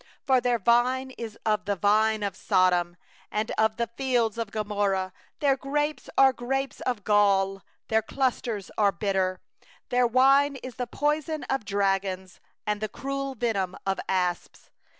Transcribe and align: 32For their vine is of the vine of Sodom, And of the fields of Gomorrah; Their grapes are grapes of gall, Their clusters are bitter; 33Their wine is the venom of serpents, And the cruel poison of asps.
32For 0.27 0.41
their 0.41 0.57
vine 0.57 1.11
is 1.11 1.37
of 1.45 1.65
the 1.65 1.75
vine 1.75 2.23
of 2.23 2.35
Sodom, 2.35 2.97
And 3.29 3.51
of 3.51 3.77
the 3.77 3.85
fields 3.85 4.39
of 4.39 4.49
Gomorrah; 4.49 5.13
Their 5.41 5.55
grapes 5.55 6.09
are 6.17 6.33
grapes 6.33 6.81
of 6.87 7.03
gall, 7.03 7.61
Their 7.87 8.01
clusters 8.01 8.71
are 8.79 8.91
bitter; 8.91 9.41
33Their 9.91 10.11
wine 10.11 10.55
is 10.55 10.75
the 10.77 10.89
venom 10.91 11.45
of 11.51 11.65
serpents, 11.69 12.39
And 12.65 12.81
the 12.81 12.89
cruel 12.89 13.35
poison 13.35 13.75
of 13.85 13.99
asps. 14.09 14.71